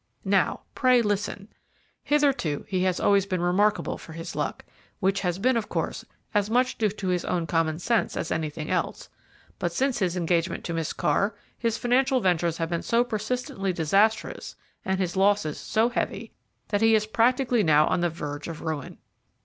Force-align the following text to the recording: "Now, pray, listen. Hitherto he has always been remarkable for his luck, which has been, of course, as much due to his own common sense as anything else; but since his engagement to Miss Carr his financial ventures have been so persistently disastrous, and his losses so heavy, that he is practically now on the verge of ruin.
"Now, 0.25 0.61
pray, 0.73 1.03
listen. 1.03 1.47
Hitherto 2.03 2.65
he 2.67 2.81
has 2.85 2.99
always 2.99 3.27
been 3.27 3.39
remarkable 3.39 3.99
for 3.99 4.13
his 4.13 4.35
luck, 4.35 4.65
which 4.99 5.19
has 5.19 5.37
been, 5.37 5.55
of 5.55 5.69
course, 5.69 6.03
as 6.33 6.49
much 6.49 6.79
due 6.79 6.89
to 6.89 7.09
his 7.09 7.23
own 7.23 7.45
common 7.45 7.77
sense 7.77 8.17
as 8.17 8.31
anything 8.31 8.71
else; 8.71 9.09
but 9.59 9.71
since 9.71 9.99
his 9.99 10.17
engagement 10.17 10.63
to 10.63 10.73
Miss 10.73 10.91
Carr 10.91 11.35
his 11.55 11.77
financial 11.77 12.19
ventures 12.19 12.57
have 12.57 12.71
been 12.71 12.81
so 12.81 13.03
persistently 13.03 13.71
disastrous, 13.71 14.55
and 14.83 14.99
his 14.99 15.15
losses 15.15 15.59
so 15.59 15.89
heavy, 15.89 16.31
that 16.69 16.81
he 16.81 16.95
is 16.95 17.05
practically 17.05 17.61
now 17.61 17.85
on 17.85 18.01
the 18.01 18.09
verge 18.09 18.47
of 18.47 18.61
ruin. 18.61 18.97